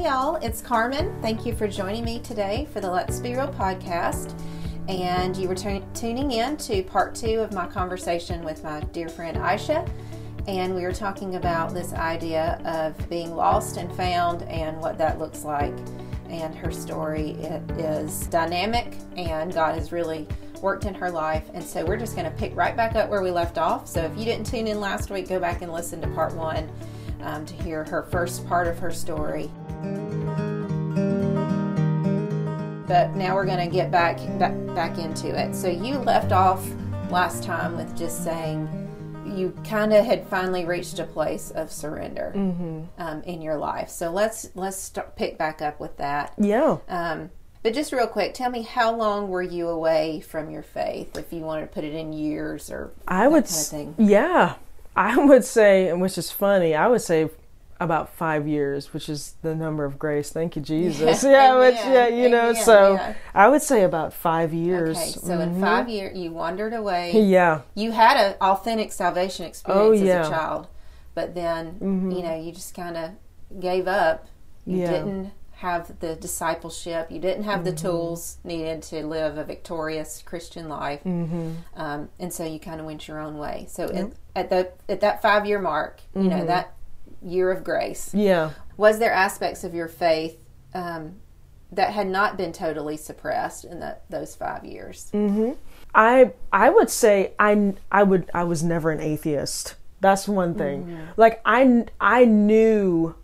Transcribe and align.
Y'all, 0.00 0.36
it's 0.36 0.62
Carmen. 0.62 1.14
Thank 1.20 1.44
you 1.44 1.54
for 1.54 1.68
joining 1.68 2.06
me 2.06 2.20
today 2.20 2.66
for 2.72 2.80
the 2.80 2.90
Let's 2.90 3.20
Be 3.20 3.34
Real 3.34 3.48
podcast. 3.48 4.32
And 4.88 5.36
you 5.36 5.46
were 5.46 5.54
t- 5.54 5.82
tuning 5.92 6.32
in 6.32 6.56
to 6.56 6.82
part 6.84 7.14
two 7.14 7.40
of 7.40 7.52
my 7.52 7.66
conversation 7.66 8.42
with 8.42 8.64
my 8.64 8.80
dear 8.92 9.10
friend 9.10 9.36
Aisha. 9.36 9.86
And 10.48 10.74
we 10.74 10.84
were 10.84 10.94
talking 10.94 11.34
about 11.34 11.74
this 11.74 11.92
idea 11.92 12.62
of 12.64 13.10
being 13.10 13.36
lost 13.36 13.76
and 13.76 13.94
found 13.94 14.44
and 14.44 14.80
what 14.80 14.96
that 14.96 15.18
looks 15.18 15.44
like. 15.44 15.74
And 16.30 16.54
her 16.54 16.72
story 16.72 17.32
it 17.32 17.70
is 17.72 18.26
dynamic, 18.28 18.96
and 19.18 19.52
God 19.52 19.74
has 19.74 19.92
really 19.92 20.26
worked 20.62 20.86
in 20.86 20.94
her 20.94 21.10
life. 21.10 21.44
And 21.52 21.62
so 21.62 21.84
we're 21.84 21.98
just 21.98 22.16
going 22.16 22.24
to 22.24 22.36
pick 22.38 22.56
right 22.56 22.74
back 22.74 22.96
up 22.96 23.10
where 23.10 23.22
we 23.22 23.30
left 23.30 23.58
off. 23.58 23.86
So 23.86 24.00
if 24.00 24.16
you 24.16 24.24
didn't 24.24 24.46
tune 24.46 24.66
in 24.66 24.80
last 24.80 25.10
week, 25.10 25.28
go 25.28 25.38
back 25.38 25.60
and 25.60 25.70
listen 25.70 26.00
to 26.00 26.08
part 26.08 26.34
one 26.34 26.70
um, 27.20 27.44
to 27.44 27.54
hear 27.62 27.84
her 27.84 28.04
first 28.04 28.46
part 28.46 28.66
of 28.66 28.78
her 28.78 28.90
story. 28.90 29.50
But 32.86 33.14
now 33.14 33.36
we're 33.36 33.46
going 33.46 33.64
to 33.68 33.72
get 33.72 33.90
back, 33.92 34.16
back 34.38 34.52
back 34.74 34.98
into 34.98 35.28
it. 35.28 35.54
So 35.54 35.68
you 35.68 35.98
left 35.98 36.32
off 36.32 36.66
last 37.08 37.44
time 37.44 37.76
with 37.76 37.96
just 37.96 38.24
saying 38.24 38.68
you 39.24 39.56
kind 39.64 39.92
of 39.92 40.04
had 40.04 40.26
finally 40.26 40.64
reached 40.64 40.98
a 40.98 41.04
place 41.04 41.52
of 41.52 41.70
surrender 41.70 42.32
Mm-hmm. 42.34 42.80
um, 42.98 43.22
in 43.22 43.42
your 43.42 43.56
life. 43.56 43.90
So 43.90 44.10
let's 44.10 44.50
let's 44.56 44.76
start, 44.76 45.14
pick 45.14 45.38
back 45.38 45.62
up 45.62 45.78
with 45.78 45.96
that. 45.98 46.34
Yeah. 46.36 46.78
Um, 46.88 47.30
but 47.62 47.74
just 47.74 47.92
real 47.92 48.08
quick, 48.08 48.34
tell 48.34 48.50
me 48.50 48.62
how 48.62 48.92
long 48.96 49.28
were 49.28 49.42
you 49.42 49.68
away 49.68 50.20
from 50.20 50.50
your 50.50 50.62
faith? 50.62 51.16
If 51.16 51.32
you 51.32 51.42
wanted 51.42 51.60
to 51.62 51.66
put 51.68 51.84
it 51.84 51.94
in 51.94 52.12
years 52.12 52.70
or 52.72 52.90
I 53.06 53.20
that 53.24 53.30
would, 53.32 53.44
kind 53.44 53.60
of 53.60 53.66
thing. 53.66 53.94
yeah, 53.98 54.54
I 54.96 55.16
would 55.16 55.44
say, 55.44 55.88
and 55.88 56.00
which 56.00 56.18
is 56.18 56.32
funny, 56.32 56.74
I 56.74 56.88
would 56.88 57.02
say 57.02 57.30
about 57.80 58.14
five 58.14 58.46
years, 58.46 58.92
which 58.92 59.08
is 59.08 59.34
the 59.40 59.54
number 59.54 59.84
of 59.84 59.98
grace. 59.98 60.30
Thank 60.30 60.54
you, 60.54 60.62
Jesus. 60.74 61.24
Yeah, 61.24 61.30
Yeah, 61.30 61.58
which, 61.58 61.74
yeah, 61.76 62.08
you 62.08 62.28
know, 62.28 62.52
so 62.52 62.94
yeah. 62.94 63.14
I 63.34 63.48
would 63.48 63.62
say 63.62 63.82
about 63.82 64.12
five 64.12 64.52
years. 64.52 64.96
Okay, 64.96 65.10
so 65.10 65.40
in 65.40 65.60
five 65.60 65.88
years 65.88 66.16
you 66.16 66.30
wandered 66.30 66.74
away. 66.74 67.12
Mm-hmm. 67.14 67.30
Yeah, 67.30 67.60
You 67.74 67.92
had 67.92 68.16
an 68.16 68.36
authentic 68.40 68.92
salvation 68.92 69.46
experience 69.46 70.00
Oh, 70.02 70.04
as 70.06 70.26
a 70.26 70.30
child, 70.30 70.68
but 71.14 71.34
then 71.34 71.78
you 71.80 72.22
know 72.22 72.38
you 72.40 72.52
just 72.52 72.74
kind 72.74 72.96
of 72.96 73.10
gave 73.58 73.88
up. 73.88 74.28
You 74.66 74.78
Yeah. 74.78 74.90
didn't 74.90 75.32
have 75.52 75.98
the 76.00 76.16
discipleship. 76.16 77.10
You 77.10 77.18
didn't 77.18 77.44
have 77.44 77.64
the 77.64 77.72
tools 77.72 78.38
needed 78.44 78.82
to 78.84 79.06
live 79.06 79.36
a 79.36 79.44
victorious 79.44 80.22
Christian 80.24 80.68
life, 80.68 81.00
mm-hmm. 81.04 81.52
um, 81.76 82.08
and 82.18 82.32
so 82.32 82.44
you 82.44 82.58
kind 82.58 82.80
of 82.80 82.86
went 82.86 83.08
your 83.08 83.18
own 83.18 83.36
way. 83.38 83.66
So 83.68 83.84
at, 83.84 84.12
at 84.36 84.50
the 84.50 84.72
at 84.88 85.00
that 85.00 85.22
five 85.22 85.46
year 85.46 85.60
mark, 85.60 86.00
you 86.14 86.24
know 86.24 86.46
that 86.46 86.74
year 87.22 87.50
of 87.50 87.64
grace, 87.64 88.14
yeah. 88.14 88.50
was 88.76 88.98
there 88.98 89.12
aspects 89.12 89.64
of 89.64 89.74
your 89.74 89.88
faith 89.88 90.38
um, 90.74 91.16
that 91.72 91.92
had 91.92 92.06
not 92.06 92.36
been 92.36 92.52
totally 92.52 92.96
suppressed 92.96 93.64
in 93.64 93.80
that 93.80 94.02
those 94.10 94.34
five 94.34 94.64
years? 94.64 95.10
Mm. 95.12 95.56
I 95.94 96.32
I 96.52 96.70
would 96.70 96.90
say 96.90 97.32
I 97.38 97.74
I 97.90 98.02
would 98.02 98.30
I 98.32 98.44
was 98.44 98.62
never 98.62 98.90
an 98.90 99.00
atheist. 99.00 99.74
That's 100.00 100.26
one 100.26 100.54
thing. 100.54 101.08
Like 101.16 101.40
I 101.44 101.84
I 102.00 102.24
knew 102.24 103.14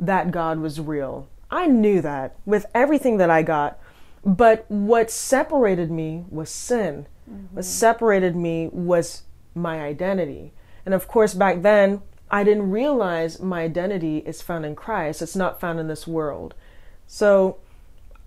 that 0.00 0.30
God 0.30 0.58
was 0.58 0.80
real. 0.80 1.28
I 1.50 1.66
knew 1.66 2.00
that 2.00 2.36
with 2.46 2.66
everything 2.74 3.18
that 3.18 3.30
I 3.30 3.42
got. 3.42 3.78
But 4.24 4.64
what 4.68 5.10
separated 5.10 5.90
me 5.90 6.24
was 6.30 6.48
sin. 6.48 7.06
What 7.52 7.64
separated 7.64 8.36
me 8.36 8.68
was 8.72 9.22
my 9.54 9.80
identity. 9.80 10.52
And 10.84 10.94
of 10.94 11.08
course 11.08 11.34
back 11.34 11.62
then 11.62 12.02
I 12.32 12.42
didn't 12.44 12.70
realize 12.70 13.40
my 13.40 13.62
identity 13.62 14.18
is 14.18 14.40
found 14.42 14.64
in 14.64 14.74
Christ. 14.74 15.20
It's 15.22 15.36
not 15.36 15.60
found 15.60 15.78
in 15.78 15.86
this 15.86 16.06
world. 16.06 16.54
So 17.06 17.58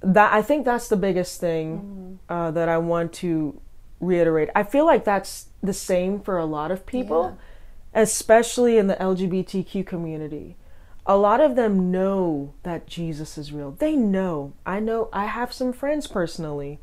that 0.02 0.32
I 0.32 0.42
think 0.44 0.64
that's 0.64 0.88
the 0.88 0.96
biggest 0.96 1.40
thing 1.42 2.20
uh, 2.30 2.52
that 2.52 2.70
I 2.70 2.78
want 2.78 3.12
to 3.14 3.60
reiterate. 4.00 4.50
I 4.56 4.64
feel 4.64 4.86
like 4.86 5.04
that's 5.04 5.48
the 5.64 5.74
same 5.74 6.20
for 6.22 6.38
a 6.38 6.46
lot 6.46 6.70
of 6.70 6.86
people, 6.86 7.38
especially 7.94 8.78
in 8.78 8.88
the 8.88 8.96
LGBTQ 8.96 9.86
community. 9.86 10.56
A 11.08 11.18
lot 11.18 11.42
of 11.42 11.56
them 11.56 11.92
know 11.92 12.54
that 12.64 12.88
Jesus 12.88 13.38
is 13.38 13.52
real. 13.52 13.72
They 13.72 13.96
know. 13.96 14.54
I 14.66 14.80
know. 14.80 15.10
I 15.14 15.26
have 15.26 15.52
some 15.54 15.74
friends 15.74 16.08
personally 16.08 16.80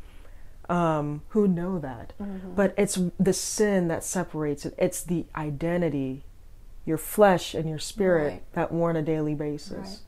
um, 0.69 1.23
who 1.31 1.47
know 1.47 1.79
that, 1.79 2.13
but 2.57 2.75
it's 2.77 2.99
the 3.19 3.33
sin 3.33 3.89
that 3.89 4.03
separates 4.05 4.65
it. 4.67 4.75
It's 4.79 5.03
the 5.03 5.27
identity, 5.37 6.25
your 6.85 6.99
flesh 6.99 7.55
and 7.55 7.69
your 7.69 7.79
spirit 7.79 8.33
Right. 8.33 8.53
that 8.53 8.73
war 8.73 8.91
on 8.91 8.97
a 8.97 9.03
daily 9.03 9.35
basis. 9.35 9.73
Right. 9.73 9.99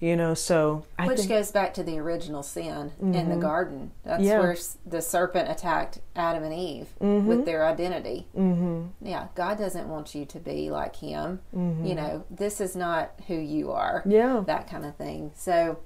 You 0.00 0.16
know, 0.16 0.32
so 0.32 0.86
I 0.98 1.06
Which 1.06 1.18
think 1.18 1.28
goes 1.28 1.50
back 1.52 1.74
to 1.74 1.82
the 1.82 1.98
original 1.98 2.42
sin 2.42 2.92
in 3.02 3.12
the 3.12 3.18
mm-hmm. 3.18 3.40
garden. 3.40 3.90
That's 4.02 4.22
Yeah. 4.22 4.38
where 4.38 4.56
the 4.86 5.02
serpent 5.02 5.50
attacked 5.50 6.00
Adam 6.16 6.42
and 6.42 6.54
Eve 6.54 6.88
mm-hmm. 6.98 7.26
with 7.26 7.44
their 7.44 7.66
identity. 7.66 8.26
Mm-hmm. 8.34 9.06
Yeah, 9.06 9.28
God 9.34 9.58
doesn't 9.58 9.88
want 9.88 10.14
you 10.14 10.24
to 10.24 10.38
be 10.38 10.70
like 10.70 10.96
Him. 10.96 11.40
Mm-hmm. 11.54 11.84
You 11.84 11.94
know, 11.94 12.24
this 12.30 12.62
is 12.62 12.74
not 12.74 13.12
who 13.26 13.34
you 13.34 13.72
are. 13.72 14.02
Yeah. 14.06 14.42
That 14.46 14.70
kind 14.70 14.86
of 14.86 14.96
thing. 14.96 15.32
So 15.34 15.80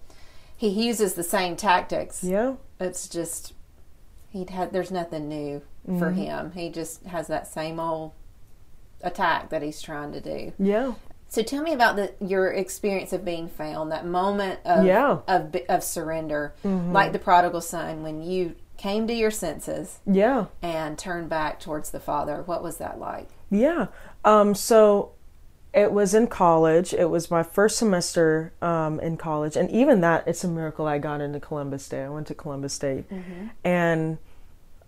He 0.57 0.69
uses 0.69 1.15
the 1.15 1.25
same 1.25 1.57
tactics. 1.57 2.23
yeah. 2.23 2.55
It's 2.79 3.09
just 3.09 3.53
He'd 4.29 4.51
had. 4.51 4.73
There's 4.73 4.93
nothing 4.93 5.29
new 5.29 5.63
for 5.99 6.11
Him. 6.13 6.53
He 6.53 6.69
just 6.71 7.05
has 7.07 7.27
that 7.29 7.47
same 7.49 7.79
old 7.81 8.13
attack 9.05 9.51
that 9.51 9.63
He's 9.63 9.81
trying 9.83 10.13
to 10.13 10.21
do. 10.21 10.53
Yeah. 10.59 10.95
So 11.29 11.43
tell 11.43 11.63
me 11.63 11.73
about 11.73 11.97
the 11.97 12.13
your 12.21 12.53
experience 12.53 13.13
of 13.13 13.25
being 13.25 13.49
found, 13.49 13.91
that 13.93 14.07
moment 14.07 14.61
of 14.65 14.85
Yeah. 14.85 15.19
of 15.27 15.55
of 15.69 15.83
surrender, 15.83 16.55
like 16.65 17.13
the 17.13 17.19
prodigal 17.19 17.61
son 17.61 18.03
when 18.03 18.23
you 18.23 18.55
came 18.77 19.07
to 19.07 19.15
your 19.15 19.31
senses 19.31 19.99
Yeah. 20.07 20.47
and 20.63 20.99
turned 20.99 21.29
back 21.29 21.59
towards 21.61 21.91
the 21.91 22.01
Father. 22.01 22.43
What 22.47 22.63
was 22.63 22.77
that 22.79 22.99
like? 22.99 23.29
Yeah. 23.51 23.87
Um, 24.25 24.55
so 24.55 25.13
it 25.73 25.91
was 25.93 26.15
in 26.15 26.27
college. 26.29 26.93
It 26.95 27.11
was 27.11 27.31
my 27.31 27.43
first 27.43 27.79
semester 27.79 28.53
um, 28.63 29.01
in 29.01 29.17
college. 29.17 29.57
And 29.57 29.69
even 29.71 30.01
that, 30.03 30.23
it's 30.29 30.45
a 30.45 30.49
miracle 30.49 30.87
I 30.87 30.99
got 30.99 31.21
into 31.21 31.41
Columbus 31.41 31.85
State. 31.85 32.05
I 32.05 32.09
went 32.11 32.27
to 32.29 32.35
Columbus 32.35 32.73
State. 32.75 33.07
And 33.65 34.19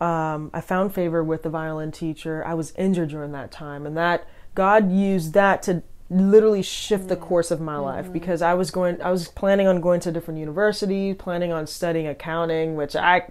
um, 0.00 0.50
I 0.52 0.60
found 0.60 0.94
favor 0.94 1.22
with 1.24 1.42
the 1.42 1.50
violin 1.50 1.90
teacher. 1.92 2.44
I 2.46 2.54
was 2.54 2.72
injured 2.76 3.10
during 3.10 3.32
that 3.32 3.50
time. 3.50 3.86
And 3.86 3.96
that, 3.96 4.26
God 4.54 4.90
used 4.90 5.32
that 5.34 5.62
to 5.64 5.82
literally 6.08 6.62
shift 6.62 7.08
the 7.08 7.16
course 7.16 7.50
of 7.50 7.60
my 7.60 7.76
life 7.76 8.12
because 8.12 8.40
I 8.40 8.54
was 8.54 8.70
going 8.70 9.02
I 9.02 9.10
was 9.10 9.26
planning 9.26 9.66
on 9.66 9.80
going 9.80 9.98
to 10.00 10.10
a 10.10 10.12
different 10.12 10.38
university, 10.38 11.14
planning 11.14 11.50
on 11.50 11.66
studying 11.66 12.06
accounting, 12.06 12.76
which 12.76 12.94
I 12.94 13.28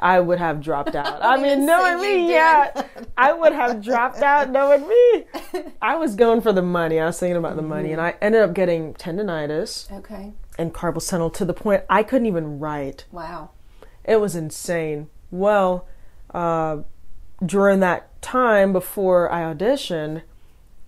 I 0.00 0.18
would 0.18 0.38
have 0.40 0.60
dropped 0.60 0.94
out. 0.96 1.22
I 1.24 1.36
mean, 1.40 1.64
knowing 1.64 2.00
me, 2.00 2.32
yeah, 2.32 2.82
I 3.16 3.32
would 3.32 3.52
have 3.52 3.80
dropped 3.80 4.22
out 4.22 4.50
knowing 4.50 4.88
me. 4.88 5.24
I 5.82 5.94
was 5.96 6.16
going 6.16 6.40
for 6.40 6.52
the 6.52 6.62
money. 6.62 6.98
I 6.98 7.06
was 7.06 7.20
thinking 7.20 7.36
about 7.36 7.54
the 7.54 7.62
money 7.62 7.92
and 7.92 8.00
I 8.00 8.16
ended 8.20 8.42
up 8.42 8.54
getting 8.54 8.94
tendonitis 8.94 9.90
Okay. 9.92 10.32
and 10.58 10.74
carpal 10.74 11.08
tunnel 11.08 11.30
to 11.30 11.44
the 11.44 11.54
point 11.54 11.84
I 11.88 12.02
couldn't 12.02 12.26
even 12.26 12.58
write. 12.58 13.04
Wow. 13.12 13.50
It 14.04 14.20
was 14.20 14.34
insane. 14.34 15.10
Well, 15.30 15.86
uh, 16.32 16.78
during 17.44 17.80
that 17.80 18.20
time 18.22 18.72
before 18.72 19.30
I 19.32 19.42
auditioned, 19.42 20.22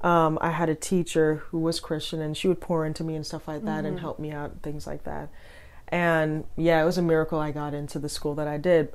um, 0.01 0.39
I 0.41 0.51
had 0.51 0.69
a 0.69 0.75
teacher 0.75 1.43
who 1.49 1.59
was 1.59 1.81
Christian, 1.81 2.21
and 2.21 2.37
she 2.37 2.49
would 2.49 2.61
pour 2.61 2.87
into 2.87 3.03
me 3.03 3.17
and 3.17 3.27
stuff 3.27 3.49
like 3.49 3.65
that, 3.65 3.85
and 3.85 4.01
help 4.01 4.19
me 4.19 4.31
out, 4.31 4.51
and 4.53 4.63
things 4.63 4.87
like 4.87 5.05
that. 5.05 5.29
And 5.89 6.45
yeah, 6.57 6.83
it 6.83 6.85
was 6.85 6.99
a 6.99 7.03
miracle 7.03 7.39
I 7.39 7.51
got 7.51 7.75
into 7.75 7.99
the 7.99 8.09
school 8.09 8.35
that 8.37 8.47
I 8.47 8.59
did. 8.59 8.93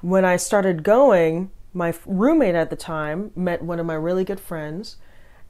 When 0.00 0.24
I 0.24 0.36
started 0.36 0.82
going, 0.82 1.50
my 1.72 1.94
roommate 2.06 2.54
at 2.54 2.70
the 2.70 2.76
time 2.76 3.32
met 3.34 3.62
one 3.62 3.80
of 3.80 3.86
my 3.86 3.94
really 3.94 4.24
good 4.24 4.40
friends, 4.40 4.96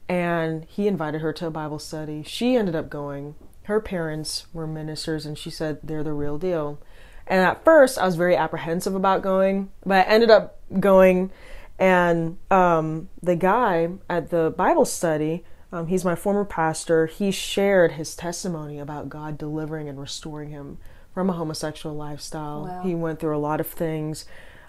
and 0.09 0.65
he 0.65 0.87
invited 0.87 1.21
her 1.21 1.33
to 1.33 1.47
a 1.47 1.51
Bible 1.51 1.79
study. 1.79 2.23
She 2.23 2.55
ended 2.55 2.75
up 2.75 2.89
going. 2.89 3.35
Her 3.63 3.79
parents 3.79 4.47
were 4.53 4.67
ministers, 4.67 5.25
and 5.25 5.37
she 5.37 5.49
said 5.49 5.79
they're 5.83 6.03
the 6.03 6.13
real 6.13 6.37
deal. 6.37 6.79
And 7.27 7.41
at 7.41 7.63
first, 7.65 7.97
I 7.97 8.05
was 8.05 8.15
very 8.15 8.35
apprehensive 8.35 8.93
about 8.95 9.21
going, 9.21 9.71
but 9.85 10.05
I 10.07 10.09
ended 10.09 10.29
up 10.29 10.59
going. 10.79 11.31
And 11.79 12.37
um, 12.51 13.09
the 13.21 13.35
guy 13.35 13.89
at 14.09 14.29
the 14.29 14.53
Bible 14.55 14.85
study, 14.85 15.43
um, 15.71 15.87
he's 15.87 16.05
my 16.05 16.15
former 16.15 16.45
pastor, 16.45 17.07
he 17.07 17.31
shared 17.31 17.93
his 17.93 18.15
testimony 18.15 18.79
about 18.79 19.09
God 19.09 19.37
delivering 19.37 19.89
and 19.89 19.99
restoring 19.99 20.51
him 20.51 20.77
from 21.13 21.29
a 21.29 21.33
homosexual 21.33 21.95
lifestyle. 21.95 22.65
Wow. 22.65 22.81
He 22.83 22.93
went 22.95 23.19
through 23.19 23.35
a 23.35 23.39
lot 23.39 23.59
of 23.59 23.67
things, 23.67 24.25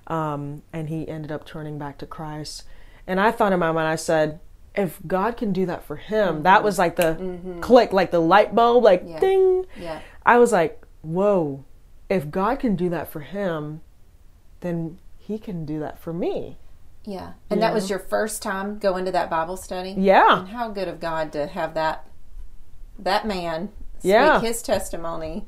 um, 0.06 0.62
and 0.72 0.88
he 0.88 1.06
ended 1.08 1.30
up 1.30 1.44
turning 1.44 1.78
back 1.78 1.98
to 1.98 2.06
Christ. 2.06 2.64
And 3.06 3.20
I 3.20 3.30
thought 3.30 3.52
in 3.52 3.58
my 3.60 3.70
mind, 3.70 3.86
I 3.88 3.96
said, 3.96 4.40
if 4.74 4.98
God 5.06 5.36
can 5.36 5.52
do 5.52 5.66
that 5.66 5.84
for 5.84 5.96
him, 5.96 6.42
that 6.42 6.62
was 6.64 6.78
like 6.78 6.96
the 6.96 7.58
click, 7.60 7.92
like 7.92 8.10
the 8.10 8.20
light 8.20 8.54
bulb, 8.54 8.82
like 8.84 9.02
Yeah. 9.06 9.20
ding. 9.20 9.66
Yeah. 9.78 10.00
I 10.24 10.38
was 10.38 10.52
like, 10.52 10.84
whoa, 11.02 11.64
if 12.08 12.30
God 12.30 12.58
can 12.60 12.76
do 12.76 12.88
that 12.90 13.10
for 13.10 13.20
him, 13.20 13.80
then 14.60 14.98
he 15.18 15.38
can 15.38 15.64
do 15.64 15.80
that 15.80 15.98
for 15.98 16.12
me. 16.12 16.56
Yeah. 17.04 17.34
And 17.50 17.62
that 17.62 17.72
was 17.72 17.88
your 17.88 17.98
first 18.00 18.42
time 18.42 18.78
going 18.78 19.04
to 19.04 19.12
that 19.12 19.30
Bible 19.30 19.56
study? 19.56 19.94
Yeah. 19.96 20.40
And 20.40 20.48
how 20.48 20.68
good 20.70 20.88
of 20.88 20.98
God 21.00 21.32
to 21.32 21.46
have 21.46 21.74
that 21.74 22.08
that 22.98 23.26
man 23.26 23.68
speak 23.98 24.10
Yeah. 24.10 24.40
his 24.40 24.62
testimony 24.62 25.46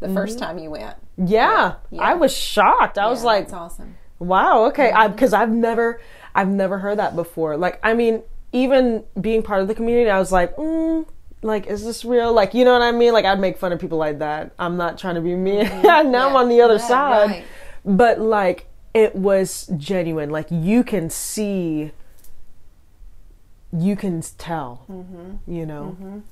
the 0.00 0.08
first 0.08 0.38
time 0.38 0.58
you 0.58 0.70
went. 0.70 0.96
Yeah, 1.16 1.74
Yeah. 1.90 2.02
I 2.02 2.14
was 2.14 2.36
shocked. 2.36 2.98
I 2.98 3.08
was 3.08 3.24
like, 3.24 3.44
that's 3.44 3.54
awesome. 3.54 3.96
Wow. 4.18 4.64
Okay. 4.66 4.90
I 4.92 5.08
Because 5.08 5.32
I've 5.32 5.50
never, 5.50 6.00
I've 6.34 6.48
never 6.48 6.78
heard 6.78 6.98
that 6.98 7.16
before. 7.16 7.56
Like, 7.56 7.78
I 7.82 7.94
mean, 7.94 8.22
even 8.52 9.04
being 9.20 9.42
part 9.42 9.62
of 9.62 9.68
the 9.68 9.74
community, 9.74 10.10
I 10.10 10.18
was 10.18 10.30
like, 10.32 10.54
mm, 10.56 11.06
like, 11.42 11.66
is 11.66 11.84
this 11.84 12.04
real? 12.04 12.32
Like, 12.32 12.54
you 12.54 12.64
know 12.64 12.72
what 12.72 12.82
I 12.82 12.92
mean? 12.92 13.12
Like, 13.12 13.24
I'd 13.24 13.40
make 13.40 13.58
fun 13.58 13.72
of 13.72 13.80
people 13.80 13.98
like 13.98 14.20
that. 14.20 14.52
I'm 14.58 14.76
not 14.76 14.96
trying 14.98 15.16
to 15.16 15.20
be 15.20 15.34
mean. 15.34 15.64
now 15.82 16.28
I'm 16.28 16.36
on 16.36 16.48
the 16.48 16.60
other 16.60 16.74
Yeah, 16.74 16.86
side. 16.88 17.30
right. 17.30 17.44
But 17.84 18.20
like, 18.20 18.66
it 18.94 19.14
was 19.16 19.66
genuine. 19.76 20.30
Like, 20.30 20.46
you 20.50 20.84
can 20.84 21.10
see, 21.10 21.90
you 23.76 23.96
can 23.96 24.22
tell. 24.38 24.84
Mm-hmm. 24.90 25.52
You 25.52 25.66
know. 25.66 26.22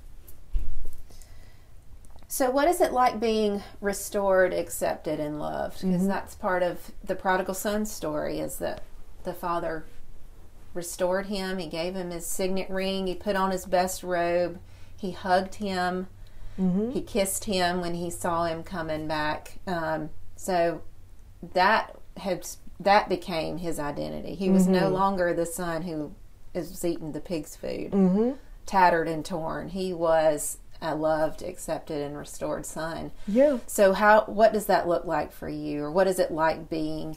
So, 2.28 2.48
what 2.48 2.68
is 2.68 2.80
it 2.80 2.92
like 2.92 3.18
being 3.18 3.64
restored, 3.80 4.54
accepted, 4.54 5.18
and 5.18 5.40
loved? 5.40 5.78
Mm-hmm. 5.78 5.92
Because 5.92 6.06
that's 6.06 6.34
part 6.36 6.62
of 6.62 6.92
the 7.02 7.16
prodigal 7.16 7.54
son 7.54 7.84
story. 7.84 8.38
Is 8.38 8.58
that 8.58 8.82
the 9.24 9.32
father 9.34 9.84
restored 10.72 11.26
him? 11.26 11.58
He 11.58 11.66
gave 11.66 11.96
him 11.96 12.10
his 12.12 12.24
signet 12.24 12.70
ring. 12.70 13.08
He 13.08 13.16
put 13.16 13.34
on 13.34 13.50
his 13.50 13.66
best 13.66 14.04
robe. 14.04 14.60
He 15.00 15.12
hugged 15.12 15.54
him. 15.56 16.08
Mm-hmm. 16.60 16.90
He 16.90 17.00
kissed 17.00 17.44
him 17.46 17.80
when 17.80 17.94
he 17.94 18.10
saw 18.10 18.44
him 18.44 18.62
coming 18.62 19.08
back. 19.08 19.58
Um, 19.66 20.10
so 20.36 20.82
that 21.54 21.96
had 22.18 22.46
that 22.78 23.08
became 23.08 23.58
his 23.58 23.78
identity. 23.78 24.34
He 24.34 24.50
was 24.50 24.66
no 24.66 24.88
longer 24.88 25.32
the 25.32 25.46
son 25.46 25.82
who 25.82 26.12
is 26.54 26.84
eating 26.84 27.12
the 27.12 27.20
pig's 27.20 27.56
food, 27.56 27.92
Mm-hmm. 27.92 28.32
tattered 28.66 29.08
and 29.08 29.24
torn. 29.24 29.68
He 29.70 29.92
was 29.94 30.58
a 30.82 30.94
loved, 30.94 31.42
accepted, 31.42 32.02
and 32.02 32.16
restored 32.16 32.64
son. 32.66 33.12
Yeah. 33.28 33.58
So 33.66 33.92
how 33.94 34.24
what 34.26 34.52
does 34.52 34.66
that 34.66 34.86
look 34.88 35.04
like 35.04 35.32
for 35.32 35.48
you, 35.48 35.84
or 35.84 35.90
what 35.90 36.06
is 36.06 36.18
it 36.18 36.30
like 36.30 36.68
being 36.68 37.16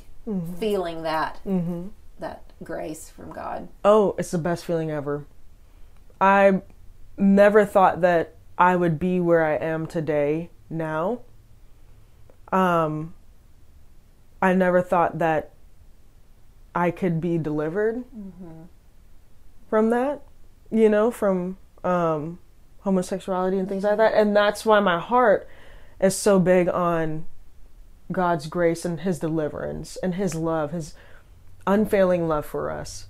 feeling 0.59 1.03
that 1.03 1.39
Mm-hmm. 1.45 1.87
that 2.19 2.43
grace 2.63 3.09
from 3.09 3.31
God? 3.33 3.67
Oh, 3.83 4.15
it's 4.17 4.31
the 4.31 4.37
best 4.37 4.63
feeling 4.63 4.89
ever. 4.91 5.25
I 6.21 6.61
never 7.17 7.65
thought 7.65 8.01
that 8.01 8.35
I 8.57 8.75
would 8.75 8.99
be 8.99 9.19
where 9.19 9.43
I 9.43 9.55
am 9.55 9.87
today 9.87 10.49
now. 10.69 11.21
Um 12.51 13.13
I 14.41 14.53
never 14.53 14.81
thought 14.81 15.19
that 15.19 15.51
I 16.75 16.91
could 16.91 17.21
be 17.21 17.37
delivered 17.37 18.03
from 19.69 19.89
that, 19.89 20.21
you 20.71 20.89
know, 20.89 21.11
from 21.11 21.57
um 21.83 22.39
homosexuality 22.81 23.57
and 23.57 23.69
things 23.69 23.83
like 23.83 23.97
that. 23.97 24.13
And 24.13 24.35
that's 24.35 24.65
why 24.65 24.79
my 24.79 24.99
heart 24.99 25.47
is 25.99 26.15
so 26.15 26.39
big 26.39 26.67
on 26.67 27.25
God's 28.11 28.47
grace 28.47 28.85
and 28.85 28.99
his 28.99 29.19
deliverance 29.19 29.97
and 30.03 30.15
his 30.15 30.35
love, 30.35 30.71
his 30.71 30.93
unfailing 31.65 32.27
love 32.27 32.45
for 32.45 32.69
us 32.69 33.07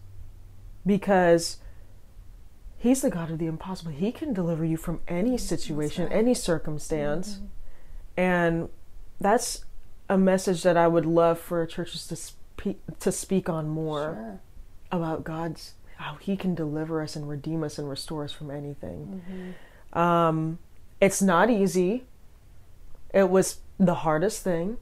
because 0.85 1.57
he's 2.83 3.01
the 3.01 3.09
God 3.09 3.31
of 3.31 3.39
the 3.39 3.45
impossible. 3.45 3.91
He 3.91 4.11
can 4.11 4.33
deliver 4.33 4.65
you 4.65 4.75
from 4.75 4.99
any 5.07 5.37
situation, 5.37 6.11
any 6.11 6.33
circumstance. 6.33 7.39
And 8.17 8.67
that's 9.21 9.63
a 10.09 10.17
message 10.17 10.63
that 10.63 10.75
I 10.75 10.89
would 10.89 11.05
love 11.05 11.39
for 11.39 11.65
churches 11.65 12.05
to 12.07 12.17
speak 12.17 12.81
to 12.99 13.11
speak 13.11 13.47
on 13.47 13.69
more 13.69 14.13
Sure. 14.13 14.39
about 14.91 15.23
God's 15.23 15.73
how 15.95 16.15
he 16.15 16.35
can 16.35 16.53
deliver 16.55 17.01
us 17.01 17.15
and 17.15 17.27
redeem 17.29 17.63
us 17.63 17.79
and 17.79 17.89
restore 17.89 18.25
us 18.25 18.33
from 18.33 18.51
anything. 18.51 19.55
Um 19.93 20.59
it's 20.99 21.21
not 21.21 21.49
easy. 21.49 22.03
It 23.13 23.29
was 23.29 23.59
the 23.79 23.95
hardest 23.95 24.43
thing 24.43 24.77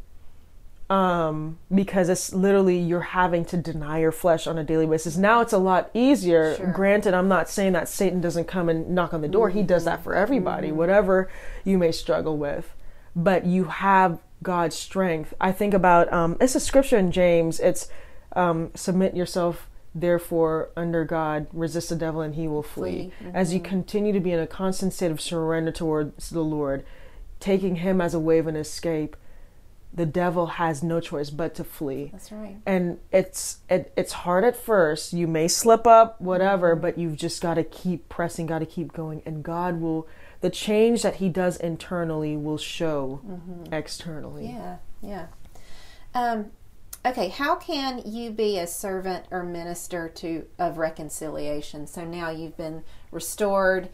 um, 0.92 1.58
because 1.74 2.10
it's 2.10 2.34
literally 2.34 2.78
you're 2.78 3.00
having 3.00 3.46
to 3.46 3.56
deny 3.56 4.00
your 4.00 4.12
flesh 4.12 4.46
on 4.46 4.58
a 4.58 4.64
daily 4.64 4.86
basis. 4.86 5.16
Now 5.16 5.40
it's 5.40 5.54
a 5.54 5.58
lot 5.58 5.90
easier. 5.94 6.58
Sure. 6.58 6.72
Granted, 6.74 7.14
I'm 7.14 7.30
not 7.30 7.48
saying 7.48 7.72
that 7.74 7.88
Satan 7.88 8.20
doesn't 8.20 8.50
come 8.50 8.68
and 8.68 8.90
knock 8.90 9.14
on 9.14 9.22
the 9.22 9.30
door. 9.30 9.50
He 9.50 9.64
does 9.64 9.86
that 9.86 10.04
for 10.04 10.14
everybody, 10.14 10.70
whatever 10.70 11.30
you 11.64 11.78
may 11.78 11.94
struggle 11.94 12.38
with. 12.38 12.74
But 13.16 13.46
you 13.46 13.64
have 13.66 14.20
God's 14.44 14.76
strength. 14.76 15.34
I 15.40 15.54
think 15.54 15.74
about 15.74 16.12
um, 16.12 16.36
it's 16.42 16.56
a 16.56 16.60
scripture 16.60 16.98
in 16.98 17.14
James. 17.14 17.62
It's 17.62 17.88
um, 18.36 18.72
submit 18.76 19.16
yourself 19.16 19.70
therefore 19.96 20.72
under 20.76 21.06
God, 21.06 21.48
resist 21.54 21.88
the 21.88 21.96
devil, 21.96 22.20
and 22.20 22.36
he 22.36 22.50
will 22.50 22.64
flee. 22.64 23.14
Flee. 23.18 23.32
As 23.34 23.54
you 23.54 23.62
continue 23.62 24.12
to 24.12 24.20
be 24.20 24.34
in 24.34 24.40
a 24.40 24.48
constant 24.48 24.92
state 24.92 25.12
of 25.12 25.22
surrender 25.22 25.72
towards 25.72 26.32
the 26.32 26.44
Lord, 26.44 26.84
taking 27.40 27.78
Him 27.78 28.02
as 28.02 28.14
a 28.14 28.20
way 28.20 28.40
of 28.40 28.48
an 28.48 28.58
escape, 28.58 29.16
the 29.94 30.06
devil 30.06 30.48
has 30.48 30.82
no 30.82 31.00
choice 31.00 31.30
but 31.30 31.54
to 31.56 31.64
flee. 31.64 32.10
That's 32.12 32.32
right. 32.32 32.58
And 32.66 33.00
it's 33.12 33.60
it, 33.70 33.92
it's 33.98 34.14
hard 34.14 34.44
at 34.44 34.56
first. 34.56 35.14
You 35.14 35.28
may 35.28 35.48
slip 35.48 35.86
up, 35.86 36.20
whatever, 36.22 36.76
but 36.76 36.98
you've 36.98 37.18
just 37.18 37.42
got 37.42 37.56
to 37.56 37.64
keep 37.64 38.08
pressing, 38.08 38.46
got 38.46 38.60
to 38.60 38.66
keep 38.66 38.94
going, 38.94 39.22
and 39.26 39.44
God 39.44 39.82
will. 39.82 40.08
The 40.40 40.50
change 40.50 41.04
that 41.04 41.18
He 41.18 41.30
does 41.30 41.58
internally 41.58 42.36
will 42.36 42.58
show 42.58 43.22
externally. 43.72 44.48
Yeah, 44.48 44.78
yeah. 45.02 45.28
Um, 46.16 46.52
okay, 47.06 47.30
how 47.30 47.56
can 47.56 48.02
you 48.06 48.32
be 48.32 48.58
a 48.58 48.66
servant 48.66 49.26
or 49.30 49.44
minister 49.44 50.10
to 50.10 50.48
of 50.58 50.78
reconciliation? 50.78 51.86
So 51.86 52.06
now 52.06 52.32
you've 52.32 52.58
been 52.58 52.84
restored, 53.12 53.90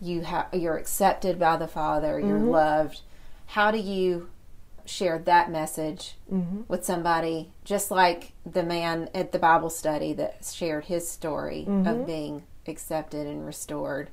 you 0.00 0.22
have 0.22 0.48
you're 0.52 0.76
accepted 0.76 1.38
by 1.38 1.56
the 1.56 1.68
Father, 1.68 2.18
you're 2.18 2.38
loved. 2.38 3.02
How 3.46 3.70
do 3.70 3.78
you 3.78 4.28
share 4.84 5.18
that 5.18 5.50
message 5.50 6.16
mm-hmm. 6.32 6.62
with 6.68 6.84
somebody 6.84 7.50
just 7.64 7.90
like 7.90 8.32
the 8.44 8.62
man 8.62 9.08
at 9.14 9.32
the 9.32 9.38
Bible 9.38 9.70
study 9.70 10.12
that 10.14 10.44
shared 10.44 10.86
his 10.86 11.08
story 11.08 11.62
of 11.62 11.68
mm-hmm. 11.68 12.04
being 12.04 12.42
accepted 12.66 13.26
and 13.26 13.44
restored? 13.46 14.10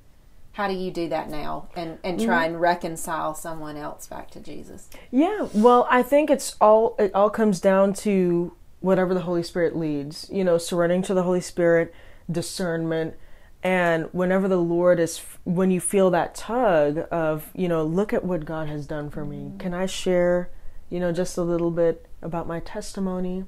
How 0.54 0.68
do 0.68 0.74
you 0.74 0.92
do 0.92 1.08
that 1.10 1.30
now 1.30 1.70
and, 1.76 2.00
and 2.04 2.18
mm-hmm. 2.18 2.28
try 2.28 2.46
and 2.46 2.60
reconcile 2.60 3.34
someone 3.34 3.78
else 3.78 4.08
back 4.08 4.30
to 4.32 4.40
Jesus? 4.40 4.90
Yeah, 5.12 5.48
well, 5.54 5.88
I 5.90 6.04
think 6.04 6.30
it's 6.30 6.56
all 6.60 6.96
it 7.00 7.14
all 7.14 7.30
comes 7.30 7.62
down 7.62 7.94
to 7.96 8.54
whatever 8.82 9.14
the 9.14 9.22
Holy 9.22 9.44
Spirit 9.44 9.76
leads. 9.76 10.28
You 10.32 10.44
know, 10.44 10.58
surrendering 10.58 11.02
to 11.04 11.14
the 11.14 11.24
Holy 11.24 11.42
Spirit, 11.42 11.94
discernment, 12.30 13.16
and 13.64 14.06
whenever 14.12 14.48
the 14.48 14.58
Lord 14.58 15.00
is 15.00 15.22
when 15.44 15.70
you 15.72 15.82
feel 15.82 16.10
that 16.12 16.36
tug 16.36 17.06
of, 17.12 17.50
you 17.54 17.68
know, 17.68 17.84
look 17.84 18.14
at 18.14 18.24
what 18.24 18.46
God 18.46 18.68
has 18.70 18.86
done 18.86 19.10
for 19.10 19.26
me. 19.26 19.52
Can 19.60 19.74
I 19.74 19.86
share, 19.86 20.50
you 20.90 21.00
know, 21.00 21.12
just 21.12 21.38
a 21.38 21.44
little 21.44 21.72
bit 21.72 22.06
about 22.22 22.48
my 22.48 22.60
testimony? 22.60 23.46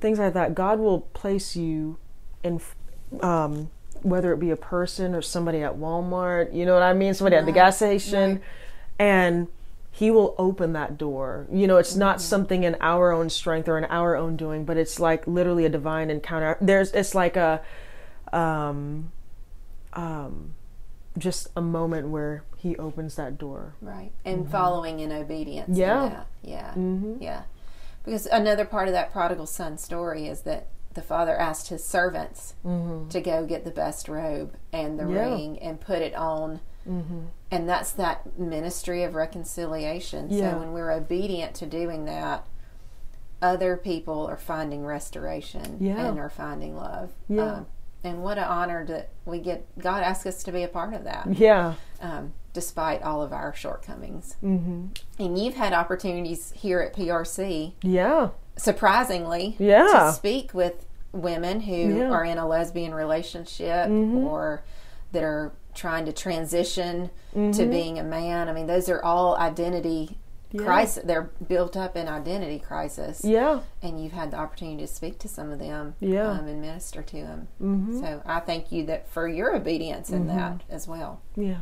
Things 0.00 0.18
like 0.18 0.34
that. 0.34 0.54
God 0.54 0.78
will 0.78 1.00
place 1.00 1.56
you 1.56 1.98
in 2.42 2.60
um 3.20 3.70
whether 4.02 4.32
it 4.32 4.40
be 4.40 4.50
a 4.50 4.56
person 4.56 5.14
or 5.14 5.22
somebody 5.22 5.62
at 5.62 5.76
Walmart, 5.76 6.52
you 6.54 6.66
know 6.66 6.74
what 6.74 6.82
I 6.82 6.92
mean? 6.92 7.14
Somebody 7.14 7.36
at 7.36 7.46
the 7.46 7.52
gas 7.52 7.76
station 7.76 8.32
right. 8.32 8.42
and 8.98 9.48
he 9.90 10.10
will 10.10 10.34
open 10.38 10.72
that 10.72 10.98
door. 10.98 11.46
You 11.52 11.66
know, 11.66 11.76
it's 11.76 11.94
not 11.94 12.20
something 12.20 12.64
in 12.64 12.76
our 12.80 13.12
own 13.12 13.28
strength 13.30 13.68
or 13.68 13.78
in 13.78 13.84
our 13.84 14.16
own 14.16 14.36
doing, 14.36 14.64
but 14.64 14.76
it's 14.76 14.98
like 14.98 15.26
literally 15.26 15.66
a 15.66 15.68
divine 15.68 16.10
encounter. 16.10 16.56
There's 16.60 16.92
it's 16.92 17.14
like 17.14 17.36
a 17.36 17.62
um 18.32 19.12
um 19.92 20.54
just 21.18 21.48
a 21.54 21.60
moment 21.60 22.08
where 22.08 22.42
he 22.62 22.76
opens 22.76 23.16
that 23.16 23.38
door. 23.38 23.74
Right. 23.80 24.12
And 24.24 24.48
following 24.48 25.00
in 25.00 25.10
obedience. 25.10 25.68
in 25.68 25.74
Yeah. 25.74 26.08
that. 26.08 26.26
Yeah. 26.42 26.74
Yeah. 27.18 27.42
Because 28.04 28.26
another 28.26 28.64
part 28.64 28.86
of 28.86 28.94
that 28.94 29.10
prodigal 29.12 29.46
son 29.46 29.78
story 29.78 30.28
is 30.28 30.42
that 30.42 30.68
the 30.94 31.02
father 31.02 31.36
asked 31.36 31.68
his 31.70 31.82
servants 31.82 32.54
to 32.64 33.20
go 33.20 33.44
get 33.46 33.64
the 33.64 33.70
best 33.72 34.08
robe 34.08 34.54
and 34.72 34.98
the 34.98 35.08
Yeah. 35.08 35.20
ring 35.28 35.58
and 35.58 35.80
put 35.80 36.02
it 36.02 36.14
on. 36.14 36.60
And 36.86 37.68
that's 37.68 37.90
that 37.92 38.38
ministry 38.38 39.02
of 39.02 39.14
reconciliation. 39.16 40.28
Yeah. 40.30 40.52
So 40.52 40.58
when 40.58 40.72
we're 40.72 40.92
obedient 40.92 41.54
to 41.56 41.66
doing 41.66 42.04
that, 42.04 42.46
other 43.40 43.76
people 43.76 44.24
are 44.26 44.36
finding 44.36 44.84
restoration 44.86 45.78
Yeah. 45.80 46.06
and 46.06 46.18
are 46.20 46.30
finding 46.30 46.76
love. 46.76 47.10
Yeah. 47.28 47.42
Um, 47.54 47.66
and 48.04 48.22
what 48.22 48.38
an 48.38 48.44
honor 48.44 48.84
that 48.86 49.08
we 49.24 49.38
get. 49.40 49.66
God 49.78 50.02
asks 50.04 50.26
us 50.26 50.42
to 50.44 50.52
be 50.52 50.62
a 50.62 50.68
part 50.68 50.94
of 50.94 51.04
that 51.04 51.26
Yeah. 51.36 51.74
um, 52.00 52.32
despite 52.52 53.02
all 53.02 53.22
of 53.22 53.32
our 53.32 53.54
shortcomings. 53.54 54.36
Mm-hmm. 54.42 54.86
And 55.18 55.38
you've 55.38 55.54
had 55.54 55.72
opportunities 55.72 56.52
here 56.56 56.80
at 56.80 56.94
PRC, 56.94 57.72
Yeah. 57.82 58.28
surprisingly, 58.56 59.56
Yeah. 59.58 59.86
to 60.06 60.12
speak 60.12 60.52
with 60.54 60.86
women 61.12 61.60
who 61.60 61.72
Yeah. 61.74 61.86
Mm-hmm. 61.88 62.12
are 62.12 62.24
in 62.24 62.38
a 62.38 62.46
lesbian 62.46 62.94
relationship 62.94 63.88
or 63.90 64.62
that 65.12 65.22
are 65.22 65.52
trying 65.74 66.04
to 66.06 66.12
transition 66.12 67.10
Mm-hmm. 67.34 67.50
to 67.52 67.66
being 67.66 67.98
a 67.98 68.02
man. 68.02 68.48
I 68.48 68.52
mean, 68.52 68.66
those 68.66 68.88
are 68.90 69.02
all 69.02 69.36
identity 69.36 70.18
Yeah. 70.50 70.64
crisis. 70.64 71.02
They're 71.02 71.30
built 71.48 71.78
up 71.78 71.96
in 71.96 72.08
identity 72.08 72.58
crisis. 72.58 73.24
Yeah. 73.24 73.60
And 73.82 74.02
you've 74.02 74.12
had 74.12 74.30
the 74.32 74.36
opportunity 74.36 74.82
to 74.82 74.86
speak 74.86 75.18
to 75.20 75.28
some 75.28 75.50
of 75.50 75.58
them 75.58 75.94
Yeah. 76.00 76.28
um, 76.30 76.46
and 76.46 76.60
minister 76.60 77.00
to 77.02 77.16
them. 77.16 77.48
Mm-hmm. 77.62 78.00
So 78.00 78.20
I 78.26 78.40
thank 78.40 78.70
you 78.70 78.84
that 78.84 79.08
for 79.08 79.26
your 79.26 79.54
obedience 79.56 80.10
in 80.10 80.26
that 80.26 80.60
as 80.68 80.86
well. 80.86 81.20
Yeah. 81.36 81.60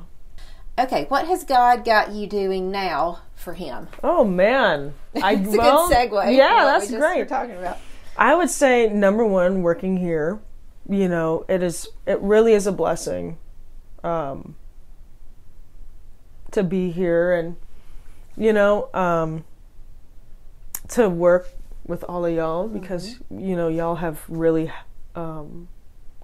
Okay, 0.81 1.05
what 1.09 1.27
has 1.27 1.45
God 1.45 1.85
got 1.85 2.13
you 2.13 2.27
doing 2.27 2.71
now 2.71 3.21
for 3.35 3.53
Him? 3.53 3.89
Oh 4.03 4.25
man, 4.25 4.95
I 5.23 5.35
It's 5.35 5.53
a 5.53 5.59
well, 5.59 5.89
good 5.89 6.11
segue. 6.11 6.35
Yeah, 6.35 6.65
we 6.65 6.65
that's 6.73 6.89
just 6.89 6.99
great. 6.99 7.19
Were 7.19 7.27
talking 7.27 7.57
about. 7.57 7.77
I 8.17 8.35
would 8.35 8.49
say 8.49 8.89
number 8.89 9.25
one, 9.27 9.61
working 9.61 9.99
here. 9.99 10.41
You 10.89 11.07
know, 11.07 11.45
it 11.49 11.63
is. 11.63 11.87
It 12.07 12.19
really 12.21 12.55
is 12.55 12.67
a 12.67 12.73
blessing, 12.73 13.37
um, 14.03 14.57
to 16.53 16.63
be 16.63 16.91
here 16.91 17.35
and, 17.35 17.57
you 18.35 18.55
know, 18.55 18.89
um, 18.95 19.45
to 20.89 21.11
work 21.11 21.49
with 21.87 22.05
all 22.05 22.25
of 22.25 22.33
y'all 22.33 22.69
because 22.69 23.17
you 23.31 23.55
know 23.55 23.69
y'all 23.69 23.97
have 23.97 24.25
really, 24.29 24.73
um, 25.15 25.69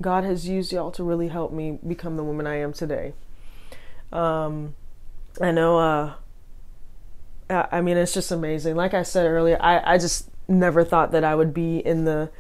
God 0.00 0.24
has 0.24 0.48
used 0.48 0.72
y'all 0.72 0.90
to 0.92 1.04
really 1.04 1.28
help 1.28 1.52
me 1.52 1.78
become 1.86 2.16
the 2.16 2.24
woman 2.24 2.46
I 2.46 2.56
am 2.56 2.72
today. 2.72 3.12
Um, 4.12 4.74
I 5.40 5.50
know. 5.50 5.78
Uh, 5.78 6.14
I 7.48 7.80
mean, 7.80 7.96
it's 7.96 8.14
just 8.14 8.32
amazing. 8.32 8.74
Like 8.76 8.94
I 8.94 9.02
said 9.02 9.26
earlier, 9.26 9.56
I, 9.60 9.94
I 9.94 9.98
just 9.98 10.30
never 10.48 10.84
thought 10.84 11.12
that 11.12 11.24
I 11.24 11.34
would 11.34 11.54
be 11.54 11.78
in 11.78 12.04
the 12.04 12.30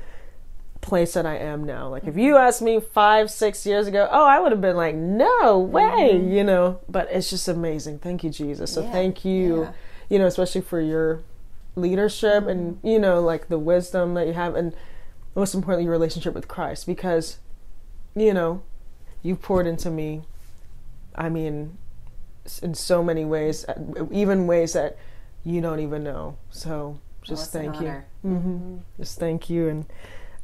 place 0.80 1.14
that 1.14 1.26
I 1.26 1.36
am 1.36 1.64
now. 1.64 1.88
Like, 1.88 2.04
if 2.04 2.16
you 2.16 2.36
asked 2.36 2.62
me 2.62 2.80
five, 2.80 3.30
six 3.30 3.66
years 3.66 3.86
ago, 3.86 4.08
oh, 4.10 4.24
I 4.24 4.40
would 4.40 4.52
have 4.52 4.60
been 4.60 4.76
like, 4.76 4.94
no 4.94 5.58
way, 5.58 6.16
you 6.16 6.42
know. 6.42 6.80
But 6.88 7.08
it's 7.10 7.30
just 7.30 7.48
amazing. 7.48 7.98
Thank 8.00 8.24
you, 8.24 8.30
Jesus. 8.30 8.72
So 8.72 8.82
Yeah, 8.82 8.92
thank 8.92 9.24
you, 9.24 9.62
yeah. 9.62 9.72
you 10.08 10.18
know, 10.18 10.26
especially 10.26 10.60
for 10.60 10.80
your 10.80 11.22
leadership 11.76 12.46
and, 12.46 12.78
you 12.82 12.98
know, 12.98 13.20
like 13.20 13.48
the 13.48 13.58
wisdom 13.58 14.14
that 14.14 14.26
you 14.26 14.32
have, 14.32 14.54
and 14.54 14.74
most 15.34 15.54
importantly, 15.54 15.84
your 15.84 15.92
relationship 15.92 16.34
with 16.34 16.48
Christ 16.48 16.86
because, 16.86 17.38
you 18.14 18.32
know, 18.32 18.62
you've 19.22 19.42
poured 19.42 19.66
into 19.66 19.90
me. 19.90 20.22
I 21.16 21.28
mean, 21.28 21.78
in 22.62 22.74
so 22.74 23.02
many 23.02 23.24
ways, 23.24 23.64
uh, 23.68 23.74
even 24.10 24.46
ways 24.46 24.74
that 24.74 24.96
you 25.44 25.60
don't 25.60 25.80
even 25.80 26.04
know. 26.04 26.36
So 26.50 26.98
just 27.22 27.52
Well, 27.54 27.62
thank 27.62 27.80
you. 27.80 27.88
honor. 27.88 28.06
hmm 28.22 28.76
Just 28.98 29.18
thank 29.18 29.48
you. 29.50 29.68
And 29.68 29.86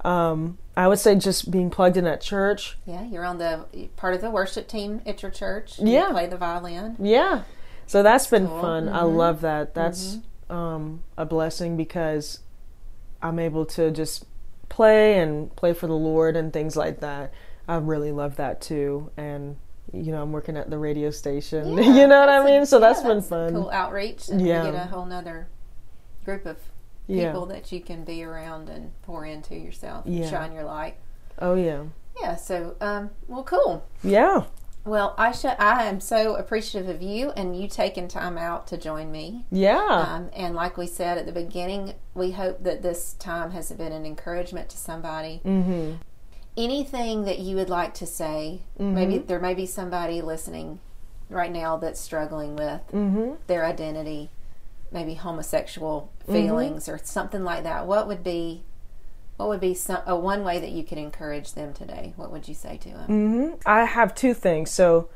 um, 0.04 0.58
I 0.76 0.88
would 0.88 0.98
say 0.98 1.14
just 1.16 1.50
being 1.50 1.70
plugged 1.70 1.96
in 1.96 2.06
at 2.06 2.20
church. 2.20 2.76
Yeah, 2.86 3.04
you're 3.04 3.24
on 3.24 3.38
the 3.38 3.66
part 3.96 4.14
of 4.14 4.20
the 4.20 4.30
worship 4.30 4.66
team 4.66 5.00
at 5.06 5.22
your 5.22 5.30
church. 5.30 5.78
yeah. 5.78 6.08
You 6.08 6.12
play 6.12 6.26
the 6.26 6.36
violin. 6.38 6.96
Yeah. 6.98 7.42
So 7.86 8.02
that's 8.02 8.26
been 8.26 8.48
cool. 8.48 8.60
fun. 8.60 8.88
I 8.88 9.02
Mhm. 9.02 9.16
love 9.16 9.40
that. 9.42 9.74
That's 9.74 10.18
um, 10.50 11.02
a 11.16 11.24
blessing 11.24 11.76
because 11.76 12.40
I'm 13.22 13.38
able 13.38 13.64
to 13.66 13.90
just 13.90 14.24
play 14.68 15.18
and 15.18 15.54
play 15.56 15.72
for 15.72 15.86
the 15.86 15.94
Lord 15.96 16.36
and 16.36 16.52
things 16.52 16.76
like 16.76 17.00
that. 17.00 17.32
I 17.68 17.76
really 17.76 18.10
love 18.12 18.36
that 18.36 18.60
too. 18.60 19.10
And 19.16 19.56
you 19.92 20.10
know, 20.12 20.22
I'm 20.22 20.32
working 20.32 20.56
at 20.56 20.70
the 20.70 20.78
radio 20.78 21.10
station. 21.10 21.76
Yeah, 21.78 21.84
you 21.84 22.06
know 22.06 22.20
what 22.20 22.28
I 22.28 22.38
that's 22.38 22.48
a- 22.48 22.52
mean? 22.52 22.66
So 22.66 22.76
yeah, 22.78 22.88
that's 22.88 23.02
been 23.02 23.22
fun. 23.22 23.52
Cool 23.54 23.70
outreach. 23.70 24.28
And 24.28 24.40
Yeah. 24.46 24.64
You 24.66 24.72
get 24.72 24.86
a 24.86 24.88
whole 24.88 25.04
nother 25.06 25.48
group 26.24 26.46
of 26.46 26.56
Yeah. 27.06 27.26
people 27.32 27.46
that 27.46 27.70
you 27.72 27.80
can 27.80 28.04
be 28.04 28.22
around 28.24 28.68
and 28.68 28.92
pour 29.02 29.24
into 29.26 29.54
yourself. 29.56 30.04
Yeah. 30.06 30.28
Shine 30.30 30.52
your 30.52 30.64
light. 30.64 30.96
Oh 31.38 31.54
yeah. 31.54 31.84
Yeah. 32.20 32.36
So, 32.36 32.76
um, 32.80 33.10
well, 33.28 33.42
cool. 33.42 33.84
Yeah. 34.02 34.44
Well, 34.84 35.14
Aisha, 35.16 35.54
I 35.60 35.84
am 35.84 36.00
so 36.00 36.34
appreciative 36.34 36.88
of 36.88 37.00
you 37.02 37.30
and 37.36 37.56
you 37.56 37.68
taking 37.68 38.08
time 38.08 38.36
out 38.36 38.66
to 38.68 38.76
join 38.76 39.12
me. 39.12 39.46
Yeah. 39.52 39.78
Um, 39.78 40.30
and 40.34 40.56
like 40.56 40.76
we 40.76 40.88
said 40.88 41.18
at 41.18 41.26
the 41.26 41.32
beginning, 41.32 41.94
we 42.14 42.32
hope 42.32 42.64
that 42.64 42.82
this 42.82 43.12
time 43.14 43.52
has 43.52 43.70
been 43.70 43.92
an 43.92 44.04
encouragement 44.04 44.68
to 44.70 44.76
somebody. 44.76 45.40
mhm. 45.44 45.98
Anything 46.56 47.24
that 47.24 47.38
you 47.38 47.56
would 47.56 47.70
like 47.70 47.94
to 47.94 48.06
say, 48.06 48.60
Mm-hmm. 48.78 48.94
maybe 48.94 49.18
there 49.18 49.40
may 49.40 49.54
be 49.54 49.66
somebody 49.66 50.20
listening 50.20 50.80
right 51.30 51.50
now 51.50 51.78
that's 51.78 52.00
struggling 52.00 52.56
with 52.56 52.80
Mhm. 52.92 53.38
their 53.46 53.64
identity, 53.64 54.30
maybe 54.90 55.14
homosexual 55.14 56.10
Mm-hmm. 56.24 56.32
feelings 56.32 56.88
or 56.88 56.98
something 57.02 57.42
like 57.42 57.62
that. 57.64 57.86
What 57.86 58.06
would 58.06 58.22
be 58.22 58.64
what 59.38 59.48
would 59.48 59.60
be 59.60 59.74
some 59.74 60.02
a 60.06 60.14
one 60.14 60.44
way 60.44 60.60
that 60.60 60.70
you 60.70 60.84
could 60.84 60.98
encourage 60.98 61.54
them 61.54 61.72
today? 61.72 62.12
What 62.16 62.30
would 62.30 62.46
you 62.46 62.54
say 62.54 62.76
to 62.76 62.88
them? 62.90 63.06
hmm 63.06 63.48
I 63.66 63.84
have 63.86 64.14
two 64.14 64.34
things. 64.34 64.70
So 64.70 65.08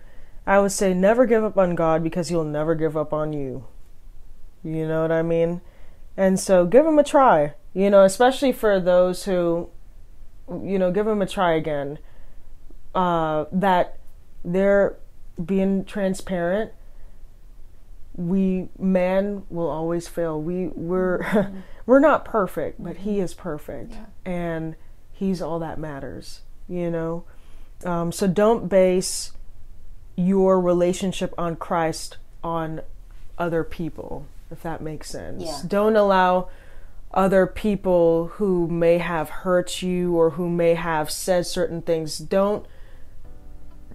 I 0.47 0.59
would 0.59 0.73
say 0.73 0.95
never 0.95 1.26
give 1.26 1.45
up 1.45 1.59
on 1.59 1.75
God 1.75 2.02
because 2.02 2.28
He'll 2.28 2.43
never 2.45 2.75
give 2.75 2.97
up 2.97 3.12
on 3.12 3.33
you. 3.35 3.66
You 4.64 4.88
know 4.88 5.02
what 5.02 5.12
I 5.12 5.23
mean? 5.23 5.61
And 6.16 6.40
so 6.40 6.64
give 6.66 6.87
Him 6.87 6.99
a 6.99 7.05
try. 7.05 7.52
You 7.75 7.90
know, 7.90 8.02
especially 8.05 8.52
for 8.52 8.81
those 8.81 9.26
who, 9.26 9.69
you 10.48 10.78
know, 10.78 10.90
give 10.90 11.06
Him 11.06 11.22
a 11.22 11.26
try 11.26 11.54
again. 11.54 11.98
Uh, 12.94 13.44
that 13.52 13.98
they're 14.44 14.96
being 15.44 15.84
transparent. 15.84 16.72
We 18.14 18.68
man 18.78 19.44
will 19.50 19.68
always 19.68 20.08
fail. 20.08 20.40
We 20.40 20.68
we're 20.68 21.52
we're 21.86 21.98
not 21.98 22.24
perfect, 22.24 22.82
but 22.82 22.98
He 22.98 23.20
is 23.20 23.34
perfect, 23.34 23.92
Yeah. 23.92 24.06
and 24.24 24.76
He's 25.12 25.42
all 25.42 25.58
that 25.58 25.78
matters. 25.78 26.40
You 26.68 26.90
know. 26.90 27.24
Um, 27.84 28.10
so 28.12 28.26
don't 28.26 28.68
base 28.68 29.32
your 30.16 30.58
relationship 30.58 31.34
on 31.36 31.56
Christ 31.56 32.16
on 32.42 32.80
other 33.36 33.62
people, 33.62 34.26
if 34.50 34.62
that 34.62 34.80
makes 34.80 35.10
sense. 35.10 35.42
Yeah. 35.44 35.60
Don't 35.66 35.94
allow 35.94 36.48
other 37.16 37.46
people 37.46 38.28
who 38.35 38.68
may 38.68 38.99
have 38.99 39.30
hurt 39.30 39.82
you 39.82 40.14
or 40.14 40.30
who 40.30 40.50
may 40.50 40.75
have 40.75 41.11
said 41.11 41.46
certain 41.46 41.80
things. 41.80 42.18
Don't 42.18 42.66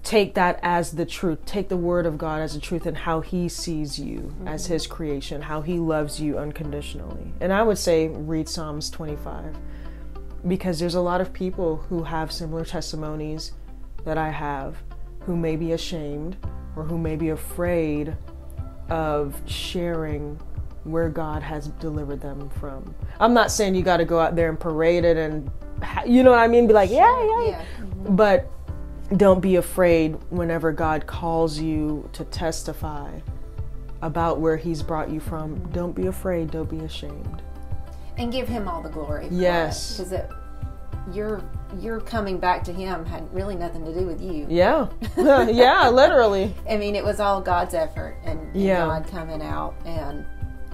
take 0.02 0.34
that 0.34 0.60
as 0.64 0.94
the 0.94 1.06
truth. 1.06 1.46
Take 1.46 1.70
the 1.70 1.78
word 1.78 2.08
of 2.08 2.18
God 2.18 2.42
as 2.42 2.56
the 2.56 2.60
truth 2.60 2.88
and 2.88 2.98
how 2.98 3.22
He 3.22 3.48
sees 3.48 4.00
you 4.00 4.34
as 4.48 4.66
His 4.66 4.84
mm-hmm. 4.84 4.94
creation, 4.94 5.42
how 5.44 5.62
He 5.62 5.78
loves 5.78 6.20
you 6.20 6.40
unconditionally. 6.40 7.32
And 7.40 7.54
I 7.54 7.62
would 7.62 7.78
say 7.78 8.08
read 8.08 8.50
Psalms 8.50 8.90
25 8.90 9.56
because 10.48 10.80
there's 10.80 10.96
a 10.96 11.02
lot 11.02 11.22
of 11.22 11.32
people 11.32 11.78
who 11.78 12.04
have 12.04 12.32
similar 12.32 12.66
testimonies 12.66 13.52
that 14.04 14.18
I 14.18 14.30
have 14.30 14.78
who 15.20 15.38
may 15.38 15.56
be 15.56 15.74
ashamed 15.74 16.36
or 16.76 16.84
who 16.84 16.98
may 16.98 17.16
be 17.16 17.30
afraid 17.30 18.18
of 18.90 19.40
sharing 19.46 20.40
where 20.84 21.10
God 21.10 21.44
has 21.44 21.68
delivered 21.80 22.22
them 22.22 22.50
from. 22.60 22.96
I'm 23.20 23.34
not 23.34 23.52
saying 23.52 23.76
you 23.76 23.84
got 23.84 23.98
to 23.98 24.06
go 24.06 24.20
out 24.20 24.36
there 24.36 24.50
and 24.50 24.60
parade 24.60 25.06
it 25.06 25.18
and 25.18 25.50
you 26.06 26.24
know 26.24 26.32
what 26.32 26.40
I 26.40 26.48
mean 26.48 26.68
be 26.68 26.74
like, 26.74 26.90
yeah, 26.90 27.24
yeah. 27.26 27.44
Yeah. 27.44 27.66
Mm-hmm. 27.80 28.16
But 28.16 28.50
don't 29.18 29.42
be 29.42 29.58
afraid 29.58 30.18
whenever 30.30 30.72
God 30.72 31.06
calls 31.06 31.60
you 31.60 32.10
to 32.14 32.24
testify 32.26 33.20
about 34.02 34.40
where 34.40 34.58
he's 34.58 34.82
brought 34.82 35.10
you 35.10 35.20
from. 35.20 35.60
Don't 35.72 35.94
be 35.94 36.08
afraid, 36.08 36.52
don't 36.52 36.70
be 36.70 36.80
ashamed. 36.80 37.42
And 38.18 38.32
give 38.32 38.48
him 38.48 38.68
all 38.68 38.82
the 38.82 38.90
glory. 38.90 39.28
Yes. 39.32 39.98
Because 39.98 40.12
it 40.12 40.30
your 41.12 41.44
your 41.80 42.00
coming 42.00 42.38
back 42.38 42.64
to 42.64 42.74
him 42.74 43.06
had 43.06 43.34
really 43.34 43.56
nothing 43.56 43.84
to 43.86 43.94
do 43.94 44.06
with 44.06 44.22
you. 44.22 44.46
Yeah. 44.50 44.88
yeah, 45.50 45.90
literally. 45.90 46.54
I 46.70 46.78
mean, 46.78 46.96
it 46.96 47.04
was 47.04 47.20
all 47.20 47.42
God's 47.42 47.74
effort 47.74 48.18
and, 48.24 48.40
and 48.40 48.62
Yeah. 48.62 48.86
God 48.86 49.08
coming 49.08 49.42
out 49.42 49.76
and 49.86 50.26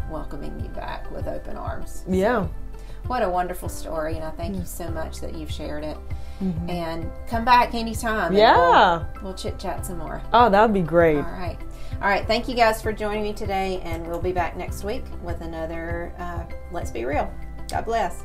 welcoming 0.10 0.60
you 0.60 0.70
back 0.70 1.10
with 1.12 1.28
open 1.28 1.58
arms. 1.58 2.04
Yeah. 2.08 2.48
What 3.08 3.24
a 3.24 3.30
wonderful 3.30 3.70
story, 3.70 4.16
and 4.16 4.24
I 4.26 4.32
thank 4.32 4.56
you 4.56 4.66
so 4.66 4.90
much 4.90 5.22
that 5.22 5.34
you've 5.34 5.52
shared 5.52 5.84
it. 5.84 5.98
Mm-hmm. 6.42 6.70
And 6.70 7.10
come 7.28 7.46
back 7.46 7.74
anytime. 7.74 8.28
and 8.28 8.38
Yeah. 8.38 9.06
We'll, 9.16 9.24
we'll 9.24 9.34
chit 9.34 9.58
chat 9.58 9.86
some 9.86 9.98
more. 9.98 10.22
Oh, 10.34 10.50
that 10.50 10.62
would 10.62 10.74
be 10.74 10.82
great. 10.82 11.18
All 11.18 11.24
right. 11.24 11.58
All 12.02 12.10
right. 12.10 12.28
Thank 12.28 12.48
you 12.48 12.56
guys 12.56 12.82
for 12.82 12.92
joining 12.92 13.24
me 13.24 13.34
today, 13.34 13.82
and 13.84 14.06
we'll 14.08 14.22
be 14.22 14.34
back 14.34 14.58
next 14.58 14.84
week 14.84 15.04
with 15.24 15.42
another 15.42 16.14
uh, 16.20 16.44
Let's 16.72 16.92
Be 16.92 17.06
Real. 17.06 17.32
God 17.70 17.86
bless. 17.86 18.24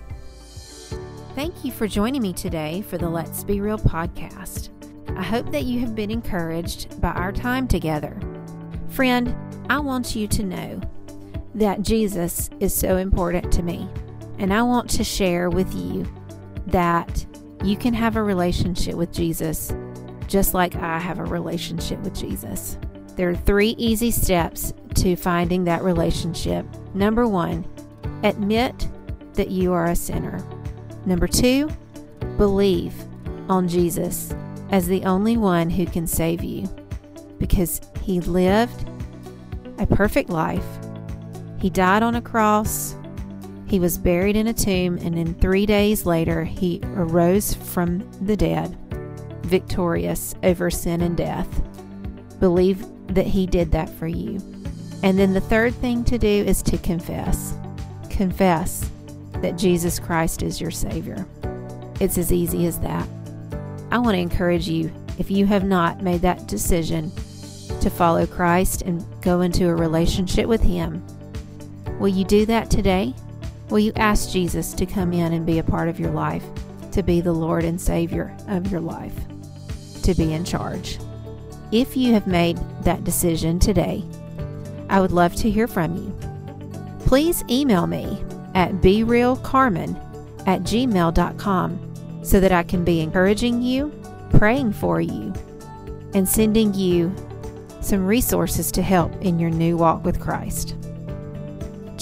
Thank 1.34 1.64
you 1.64 1.72
for 1.72 1.86
joining 1.88 2.20
me 2.20 2.32
today 2.32 2.82
for 2.82 2.98
the 2.98 3.08
Let's 3.08 3.44
Be 3.44 3.60
Real 3.60 3.78
podcast. 3.78 4.68
I 5.16 5.22
hope 5.22 5.50
that 5.52 5.64
you 5.64 5.80
have 5.80 5.94
been 5.94 6.10
encouraged 6.10 7.00
by 7.00 7.12
our 7.12 7.32
time 7.32 7.66
together. 7.68 8.18
Friend, 8.88 9.34
I 9.70 9.78
want 9.78 10.14
you 10.14 10.26
to 10.28 10.42
know 10.42 10.80
that 11.54 11.82
Jesus 11.82 12.50
is 12.60 12.74
so 12.74 12.96
important 12.96 13.52
to 13.52 13.62
me, 13.62 13.88
and 14.38 14.52
I 14.52 14.62
want 14.62 14.88
to 14.90 15.04
share 15.04 15.50
with 15.50 15.72
you 15.74 16.06
that 16.66 17.26
you 17.62 17.76
can 17.76 17.94
have 17.94 18.16
a 18.16 18.22
relationship 18.22 18.94
with 18.94 19.12
Jesus 19.12 19.72
just 20.26 20.54
like 20.54 20.74
I 20.76 20.98
have 20.98 21.18
a 21.18 21.24
relationship 21.24 22.00
with 22.00 22.14
Jesus. 22.14 22.78
There 23.16 23.28
are 23.28 23.36
three 23.36 23.74
easy 23.76 24.10
steps 24.10 24.72
to 24.94 25.14
finding 25.16 25.64
that 25.64 25.82
relationship. 25.82 26.64
Number 26.94 27.28
one, 27.28 27.66
admit 28.22 28.88
that 29.34 29.50
you 29.50 29.72
are 29.72 29.86
a 29.86 29.96
sinner. 29.96 30.42
Number 31.04 31.26
two, 31.26 31.70
believe 32.38 32.94
on 33.50 33.68
Jesus 33.68 34.34
as 34.70 34.86
the 34.86 35.04
only 35.04 35.36
one 35.36 35.68
who 35.68 35.84
can 35.84 36.06
save 36.06 36.42
you 36.42 36.66
because 37.38 37.80
he 38.02 38.20
lived 38.20 38.88
a 39.78 39.86
perfect 39.86 40.30
life. 40.30 40.64
He 41.62 41.70
died 41.70 42.02
on 42.02 42.16
a 42.16 42.20
cross. 42.20 42.96
He 43.66 43.78
was 43.78 43.96
buried 43.96 44.36
in 44.36 44.48
a 44.48 44.52
tomb, 44.52 44.98
and 44.98 45.16
then 45.16 45.32
three 45.34 45.64
days 45.64 46.04
later, 46.04 46.42
he 46.42 46.80
arose 46.96 47.54
from 47.54 48.00
the 48.20 48.36
dead, 48.36 48.76
victorious 49.42 50.34
over 50.42 50.70
sin 50.70 51.00
and 51.00 51.16
death. 51.16 51.48
Believe 52.40 52.84
that 53.14 53.28
He 53.28 53.46
did 53.46 53.70
that 53.70 53.88
for 53.88 54.08
you. 54.08 54.40
And 55.04 55.16
then 55.16 55.34
the 55.34 55.40
third 55.40 55.72
thing 55.76 56.02
to 56.04 56.18
do 56.18 56.26
is 56.26 56.62
to 56.64 56.78
confess. 56.78 57.56
Confess 58.10 58.90
that 59.34 59.56
Jesus 59.56 60.00
Christ 60.00 60.42
is 60.42 60.60
your 60.60 60.72
Savior. 60.72 61.24
It's 62.00 62.18
as 62.18 62.32
easy 62.32 62.66
as 62.66 62.80
that. 62.80 63.06
I 63.92 63.98
want 63.98 64.16
to 64.16 64.20
encourage 64.20 64.68
you, 64.68 64.92
if 65.18 65.30
you 65.30 65.46
have 65.46 65.64
not 65.64 66.02
made 66.02 66.22
that 66.22 66.48
decision 66.48 67.12
to 67.80 67.88
follow 67.88 68.26
Christ 68.26 68.82
and 68.82 69.04
go 69.22 69.42
into 69.42 69.68
a 69.68 69.74
relationship 69.76 70.48
with 70.48 70.62
Him, 70.62 71.06
will 72.02 72.08
you 72.08 72.24
do 72.24 72.44
that 72.44 72.68
today? 72.68 73.14
Will 73.70 73.78
you 73.78 73.92
ask 73.94 74.28
Jesus 74.30 74.74
to 74.74 74.84
come 74.84 75.12
in 75.12 75.34
and 75.34 75.46
be 75.46 75.60
a 75.60 75.62
part 75.62 75.88
of 75.88 76.00
your 76.00 76.10
life, 76.10 76.42
to 76.90 77.00
be 77.00 77.20
the 77.20 77.32
Lord 77.32 77.62
and 77.64 77.80
Savior 77.80 78.36
of 78.48 78.72
your 78.72 78.80
life, 78.80 79.14
to 80.02 80.12
be 80.14 80.32
in 80.32 80.44
charge? 80.44 80.98
If 81.70 81.96
you 81.96 82.12
have 82.12 82.26
made 82.26 82.58
that 82.82 83.04
decision 83.04 83.60
today, 83.60 84.02
I 84.88 85.00
would 85.00 85.12
love 85.12 85.36
to 85.36 85.50
hear 85.50 85.68
from 85.68 85.96
you. 85.96 86.12
Please 87.06 87.44
email 87.48 87.86
me 87.86 88.24
at 88.56 88.72
berealcarmen 88.72 89.96
at 90.48 90.62
gmail.com 90.62 91.94
so 92.24 92.40
that 92.40 92.52
I 92.52 92.64
can 92.64 92.84
be 92.84 93.00
encouraging 93.00 93.62
you, 93.62 93.92
praying 94.30 94.72
for 94.72 95.00
you, 95.00 95.32
and 96.14 96.28
sending 96.28 96.74
you 96.74 97.14
some 97.80 98.04
resources 98.04 98.72
to 98.72 98.82
help 98.82 99.14
in 99.22 99.38
your 99.38 99.50
new 99.50 99.76
walk 99.76 100.04
with 100.04 100.18
Christ. 100.18 100.74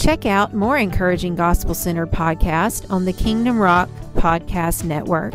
Check 0.01 0.25
out 0.25 0.55
more 0.55 0.79
encouraging 0.79 1.35
gospel 1.35 1.75
centered 1.75 2.11
podcasts 2.11 2.91
on 2.91 3.05
the 3.05 3.13
Kingdom 3.13 3.59
Rock 3.59 3.91
Podcast 4.15 4.83
Network 4.83 5.35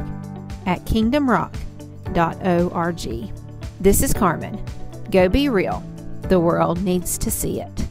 at 0.65 0.83
kingdomrock.org. 0.85 3.31
This 3.79 4.01
is 4.01 4.11
Carmen. 4.11 4.65
Go 5.11 5.29
be 5.29 5.49
real. 5.49 5.83
The 6.29 6.39
world 6.39 6.81
needs 6.81 7.19
to 7.19 7.29
see 7.29 7.61
it. 7.61 7.84